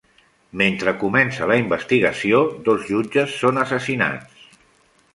[0.61, 4.53] Mentre comença la investigació, dos jutges són assassinats.